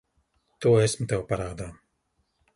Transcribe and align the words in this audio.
To 0.65 0.71
esmu 0.85 1.07
tev 1.13 1.23
parādā. 1.33 1.69